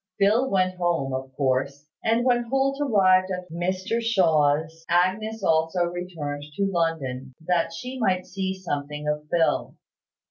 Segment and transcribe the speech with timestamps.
[0.17, 6.41] Phil went home, of course; and when Holt arrived at Mr Shaw's, Agnes also returned
[6.55, 9.75] to London, that she might see something of Phil.